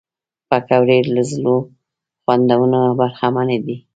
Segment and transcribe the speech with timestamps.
[0.49, 1.57] پکورې له زړو
[2.21, 3.77] خوندونو برخمنې دي